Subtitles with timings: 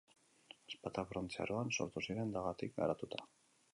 [0.71, 3.21] Ezpatak Brontze Aroan sortu ziren, dagatik garatuta.